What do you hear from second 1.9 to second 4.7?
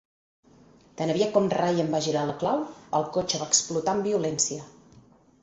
va girar la clau, el cotxe va explotar amb violència.